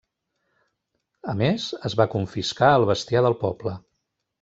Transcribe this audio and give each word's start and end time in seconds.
A 1.35 1.37
més, 1.43 1.67
es 1.91 1.99
va 2.03 2.11
confiscar 2.17 2.75
el 2.81 2.91
bestiar 2.95 3.27
del 3.29 3.41
poble. 3.49 3.81